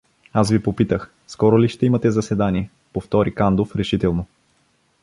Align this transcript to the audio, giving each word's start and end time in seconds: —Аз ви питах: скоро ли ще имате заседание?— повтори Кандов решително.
—Аз 0.33 0.51
ви 0.51 0.59
питах: 0.77 1.13
скоро 1.27 1.61
ли 1.61 1.69
ще 1.69 1.85
имате 1.85 2.11
заседание?— 2.11 2.69
повтори 2.93 3.35
Кандов 3.35 3.75
решително. 3.75 4.25